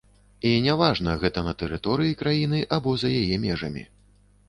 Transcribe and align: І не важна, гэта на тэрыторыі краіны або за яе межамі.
І 0.51 0.53
не 0.67 0.73
важна, 0.79 1.13
гэта 1.25 1.45
на 1.49 1.53
тэрыторыі 1.61 2.19
краіны 2.25 2.65
або 2.79 2.99
за 3.03 3.15
яе 3.23 3.43
межамі. 3.49 3.91